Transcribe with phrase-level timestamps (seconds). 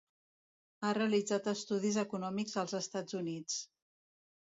[0.87, 3.65] Ha realitzat estudis econòmics als Estats Units.